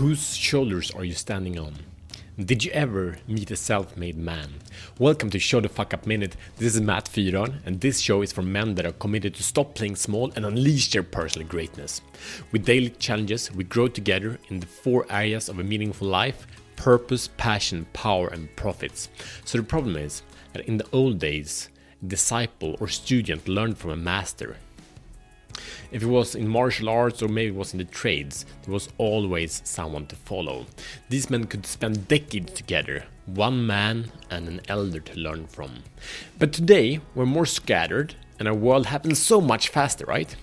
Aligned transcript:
Whose 0.00 0.34
shoulders 0.34 0.90
are 0.92 1.04
you 1.04 1.12
standing 1.12 1.58
on? 1.58 1.74
Did 2.38 2.64
you 2.64 2.70
ever 2.70 3.18
meet 3.28 3.50
a 3.50 3.56
self-made 3.56 4.16
man? 4.16 4.54
Welcome 4.98 5.28
to 5.28 5.38
Show 5.38 5.60
the 5.60 5.68
Fuck 5.68 5.92
Up 5.92 6.06
Minute. 6.06 6.36
This 6.56 6.74
is 6.74 6.80
Matt 6.80 7.04
Fyron, 7.04 7.56
and 7.66 7.78
this 7.78 8.00
show 8.00 8.22
is 8.22 8.32
for 8.32 8.40
men 8.40 8.76
that 8.76 8.86
are 8.86 8.92
committed 8.92 9.34
to 9.34 9.42
stop 9.42 9.74
playing 9.74 9.96
small 9.96 10.32
and 10.36 10.46
unleash 10.46 10.90
their 10.90 11.02
personal 11.02 11.46
greatness. 11.46 12.00
With 12.50 12.64
daily 12.64 12.88
challenges, 12.88 13.52
we 13.52 13.64
grow 13.64 13.88
together 13.88 14.38
in 14.48 14.60
the 14.60 14.66
four 14.66 15.04
areas 15.10 15.50
of 15.50 15.58
a 15.58 15.64
meaningful 15.64 16.08
life: 16.08 16.46
purpose, 16.76 17.28
passion, 17.36 17.86
power, 17.92 18.28
and 18.28 18.56
profits. 18.56 19.10
So 19.44 19.58
the 19.58 19.64
problem 19.64 19.98
is 19.98 20.22
that 20.54 20.64
in 20.64 20.78
the 20.78 20.88
old 20.92 21.18
days, 21.18 21.68
a 22.00 22.06
disciple 22.06 22.74
or 22.80 22.88
student 22.88 23.46
learned 23.48 23.76
from 23.76 23.90
a 23.90 23.96
master. 23.96 24.56
If 25.90 26.02
it 26.02 26.06
was 26.06 26.34
in 26.34 26.48
martial 26.48 26.88
arts 26.88 27.22
or 27.22 27.28
maybe 27.28 27.48
it 27.48 27.58
was 27.58 27.72
in 27.72 27.78
the 27.78 27.84
trades, 27.84 28.46
there 28.62 28.72
was 28.72 28.88
always 28.96 29.60
someone 29.64 30.06
to 30.06 30.16
follow. 30.16 30.66
These 31.08 31.30
men 31.30 31.44
could 31.44 31.66
spend 31.66 32.06
decades 32.06 32.52
together, 32.52 33.04
one 33.26 33.66
man 33.66 34.12
and 34.30 34.46
an 34.46 34.60
elder 34.68 35.00
to 35.00 35.18
learn 35.18 35.46
from. 35.48 35.82
But 36.38 36.52
today, 36.52 37.00
we're 37.14 37.26
more 37.26 37.46
scattered 37.46 38.14
and 38.38 38.46
our 38.46 38.54
world 38.54 38.86
happens 38.86 39.18
so 39.18 39.40
much 39.40 39.68
faster, 39.68 40.04
right? 40.06 40.34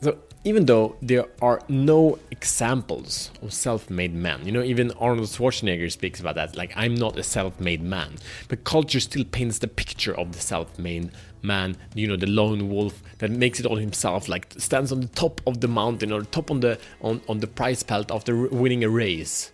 So 0.00 0.18
even 0.44 0.66
though 0.66 0.96
there 1.00 1.24
are 1.40 1.60
no 1.68 2.18
examples 2.30 3.30
of 3.42 3.52
self-made 3.52 4.14
men, 4.14 4.44
you 4.44 4.52
know, 4.52 4.62
even 4.62 4.90
Arnold 4.92 5.28
Schwarzenegger 5.28 5.90
speaks 5.90 6.20
about 6.20 6.34
that, 6.34 6.54
like 6.54 6.70
I'm 6.76 6.94
not 6.94 7.18
a 7.18 7.22
self-made 7.22 7.82
man, 7.82 8.16
but 8.48 8.64
culture 8.64 9.00
still 9.00 9.24
paints 9.24 9.58
the 9.58 9.68
picture 9.68 10.14
of 10.14 10.32
the 10.32 10.40
self-made 10.40 11.10
man, 11.40 11.76
you 11.94 12.06
know, 12.06 12.16
the 12.16 12.26
lone 12.26 12.68
wolf 12.68 13.02
that 13.18 13.30
makes 13.30 13.58
it 13.58 13.64
all 13.64 13.76
himself, 13.76 14.28
like 14.28 14.52
stands 14.58 14.92
on 14.92 15.00
the 15.00 15.08
top 15.08 15.40
of 15.46 15.62
the 15.62 15.68
mountain 15.68 16.12
or 16.12 16.22
top 16.22 16.50
on 16.50 16.60
the 16.60 16.78
on, 17.00 17.22
on 17.26 17.40
the 17.40 17.46
prize 17.46 17.82
pelt 17.82 18.10
after 18.10 18.46
winning 18.48 18.84
a 18.84 18.88
race. 18.88 19.50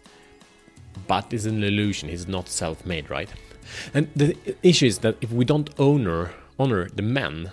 But 1.06 1.32
it's 1.32 1.44
an 1.44 1.62
illusion, 1.62 2.08
he's 2.08 2.26
not 2.26 2.48
self-made, 2.48 3.10
right? 3.10 3.30
And 3.94 4.08
the 4.16 4.36
issue 4.64 4.86
is 4.86 4.98
that 4.98 5.16
if 5.20 5.30
we 5.30 5.44
don't 5.44 5.70
honor 5.78 6.32
honor 6.58 6.88
the 6.88 7.02
men 7.02 7.52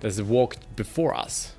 that 0.00 0.20
walked 0.20 0.76
before 0.76 1.14
us, 1.14 1.54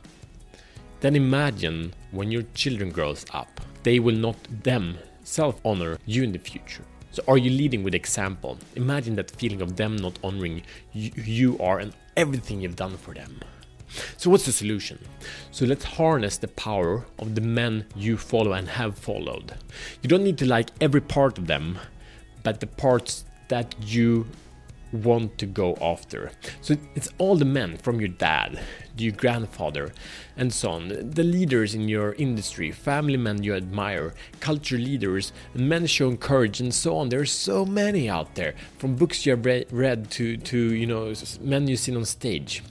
then 1.05 1.15
imagine 1.15 1.93
when 2.09 2.31
your 2.31 2.41
children 2.55 2.89
grows 2.89 3.27
up, 3.31 3.61
they 3.83 3.99
will 3.99 4.15
not 4.15 4.37
them 4.63 4.97
self 5.23 5.61
honor 5.63 5.99
you 6.07 6.23
in 6.23 6.31
the 6.31 6.39
future. 6.39 6.83
So 7.11 7.23
are 7.27 7.37
you 7.37 7.51
leading 7.51 7.83
with 7.83 7.93
example? 7.93 8.57
Imagine 8.75 9.15
that 9.17 9.29
feeling 9.29 9.61
of 9.61 9.75
them 9.75 9.95
not 9.97 10.17
honoring 10.23 10.63
you, 10.93 11.11
you 11.15 11.59
are 11.59 11.77
and 11.77 11.93
everything 12.17 12.61
you've 12.61 12.75
done 12.75 12.97
for 12.97 13.13
them. 13.13 13.39
So 14.17 14.31
what's 14.31 14.47
the 14.47 14.51
solution? 14.51 14.97
So 15.51 15.65
let's 15.65 15.85
harness 15.85 16.37
the 16.37 16.47
power 16.47 17.05
of 17.19 17.35
the 17.35 17.41
men 17.41 17.85
you 17.95 18.17
follow 18.17 18.53
and 18.53 18.67
have 18.67 18.97
followed. 18.97 19.53
You 20.01 20.09
don't 20.09 20.23
need 20.23 20.39
to 20.39 20.47
like 20.47 20.71
every 20.81 21.01
part 21.01 21.37
of 21.37 21.45
them, 21.45 21.77
but 22.41 22.59
the 22.59 22.67
parts 22.67 23.25
that 23.47 23.75
you 23.79 24.25
want 24.91 25.37
to 25.37 25.45
go 25.45 25.75
after. 25.81 26.31
So 26.61 26.75
it's 26.95 27.09
all 27.17 27.35
the 27.35 27.45
men 27.45 27.77
from 27.77 27.99
your 27.99 28.09
dad, 28.09 28.59
your 28.97 29.13
grandfather, 29.13 29.91
and 30.37 30.53
so 30.53 30.71
on. 30.71 30.87
The 30.87 31.23
leaders 31.23 31.75
in 31.75 31.87
your 31.87 32.13
industry, 32.13 32.71
family 32.71 33.17
men 33.17 33.43
you 33.43 33.53
admire, 33.53 34.13
culture 34.39 34.77
leaders, 34.77 35.33
men 35.53 35.85
showing 35.85 36.17
courage, 36.17 36.59
and 36.59 36.73
so 36.73 36.97
on. 36.97 37.09
There's 37.09 37.31
so 37.31 37.65
many 37.65 38.09
out 38.09 38.35
there, 38.35 38.55
from 38.77 38.95
books 38.95 39.25
you 39.25 39.35
have 39.35 39.45
read 39.45 40.11
to 40.11 40.37
to 40.37 40.73
you 40.73 40.85
know 40.85 41.13
men 41.41 41.67
you've 41.67 41.79
seen 41.79 41.95
on 41.95 42.05
stage. 42.05 42.63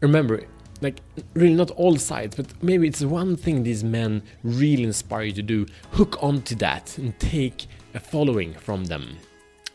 Remember. 0.00 0.44
Like, 0.80 1.00
really, 1.34 1.54
not 1.54 1.70
all 1.70 1.96
sides, 1.96 2.34
but 2.34 2.60
maybe 2.60 2.88
it's 2.88 3.02
one 3.02 3.36
thing 3.36 3.62
these 3.62 3.84
men 3.84 4.20
really 4.42 4.82
inspire 4.82 5.22
you 5.22 5.32
to 5.34 5.42
do. 5.42 5.66
Hook 5.92 6.20
onto 6.20 6.56
that 6.56 6.98
and 6.98 7.16
take 7.20 7.68
a 7.94 8.00
following 8.00 8.52
from 8.54 8.86
them 8.86 9.16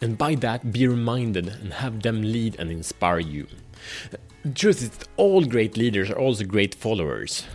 and 0.02 0.18
by 0.18 0.36
that 0.36 0.72
be 0.72 0.88
reminded 0.88 1.48
and 1.48 1.74
have 1.74 2.02
them 2.02 2.22
lead 2.22 2.56
and 2.60 2.72
inspire 2.72 3.20
you. 3.20 3.48
The 4.12 4.20
truth 4.54 4.82
is 4.82 5.08
all 5.18 5.46
great 5.46 5.78
leaders 5.78 6.10
are 6.10 6.20
also 6.20 6.44
great 6.44 6.76
followers. 6.76 7.46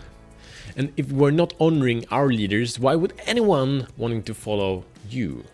And 0.77 0.93
if 0.97 1.13
we're 1.13 1.31
not 1.31 1.55
honoring 1.61 2.05
our 2.11 2.29
leaders, 2.29 2.79
why 2.79 2.95
would 2.95 3.13
anyone 3.27 3.87
wanting 3.97 4.23
to 4.25 4.35
follow 4.35 4.85
you? 5.09 5.45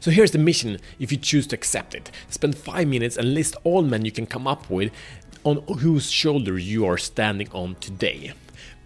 So 0.00 0.10
here's 0.10 0.32
the 0.32 0.38
mission 0.38 0.78
if 0.98 1.12
you 1.12 1.18
choose 1.18 1.46
to 1.48 1.56
accept 1.56 1.94
it. 1.94 2.10
Spend 2.28 2.56
5 2.56 2.88
minutes 2.88 3.16
and 3.16 3.34
list 3.34 3.56
all 3.64 3.82
men 3.82 4.04
you 4.04 4.12
can 4.12 4.26
come 4.26 4.46
up 4.46 4.68
with 4.68 4.90
on 5.44 5.58
whose 5.78 6.10
shoulders 6.10 6.68
you 6.68 6.86
are 6.86 6.98
standing 6.98 7.50
on 7.52 7.76
today 7.76 8.32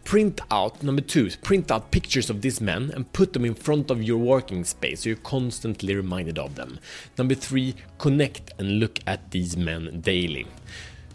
print 0.08 0.41
out 0.50 0.82
number 0.82 1.02
two 1.02 1.30
print 1.42 1.70
out 1.70 1.91
pictures 1.91 2.30
of 2.30 2.41
these 2.41 2.62
men 2.62 2.91
and 2.94 3.12
put 3.12 3.34
them 3.34 3.44
in 3.44 3.54
front 3.54 3.91
of 3.91 4.02
your 4.02 4.16
working 4.16 4.64
space 4.64 5.02
so 5.02 5.10
you're 5.10 5.19
constantly 5.19 5.94
reminded 5.94 6.38
of 6.38 6.54
them. 6.54 6.80
Number 7.19 7.34
three 7.34 7.74
connect 7.98 8.50
and 8.58 8.80
look 8.80 9.00
at 9.06 9.32
these 9.32 9.54
men 9.54 10.00
daily. 10.00 10.46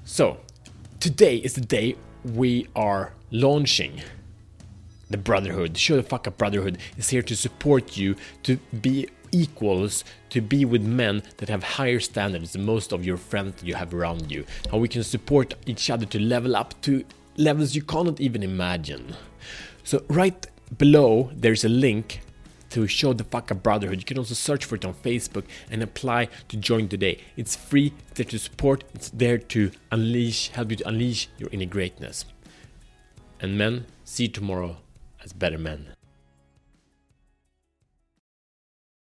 So 0.06 0.38
today 1.00 1.38
is 1.38 1.56
the 1.56 1.62
day 1.62 1.96
we 2.24 2.68
are 2.76 3.14
launching. 3.32 4.04
The 5.10 5.18
brotherhood 5.18 5.76
show 5.76 5.96
the 5.96 6.04
fuck 6.04 6.28
up 6.28 6.38
brotherhood 6.38 6.78
is 6.96 7.10
here 7.10 7.24
to 7.24 7.36
support 7.36 7.98
you 7.98 8.16
to 8.44 8.58
be 8.80 9.08
equals 9.32 10.04
to 10.30 10.40
be 10.40 10.66
with 10.66 10.84
men 10.84 11.24
that 11.38 11.50
have 11.50 11.64
higher 11.64 12.00
standards 12.00 12.54
than 12.54 12.64
most 12.64 12.92
of 12.92 13.04
your 13.04 13.18
friends 13.18 13.64
you 13.64 13.74
have 13.74 13.92
around 13.92 14.32
you. 14.32 14.46
How 14.70 14.78
we 14.78 14.88
can 14.88 15.04
support 15.04 15.56
each 15.66 15.90
other 15.90 16.06
to 16.06 16.20
level 16.20 16.56
up 16.56 16.80
to 16.84 17.04
levels 17.38 17.76
you 17.76 17.82
cannot 17.82 18.20
even 18.20 18.44
imagine. 18.44 19.16
So 19.84 20.04
right 20.08 20.46
below 20.78 21.32
there's 21.36 21.64
a 21.64 21.70
link 21.70 22.22
to 22.72 22.88
show 22.88 23.14
the 23.14 23.26
up 23.34 23.64
brotherhood. 23.64 24.00
You 24.00 24.06
can 24.06 24.18
also 24.18 24.34
search 24.34 24.66
for 24.66 24.76
it 24.76 24.84
on 24.84 24.96
Facebook 24.96 25.46
and 25.70 25.84
apply 25.84 26.30
to 26.48 26.58
join 26.58 26.88
today. 26.88 27.22
It's 27.38 27.56
free, 27.56 27.94
it's 28.10 28.18
there 28.18 28.26
to 28.26 28.40
support, 28.40 28.84
it's 28.96 29.10
there 29.10 29.38
to 29.38 29.72
unleash, 29.92 30.50
help 30.50 30.72
you 30.72 30.78
to 30.78 30.88
unleash 30.88 31.30
your 31.38 31.50
inner 31.52 31.68
greatness. 31.68 32.26
And 33.40 33.58
men, 33.58 33.86
see 34.06 34.28
tomorrow 34.28 34.78
as 35.24 35.34
better 35.34 35.60
men. 35.60 35.94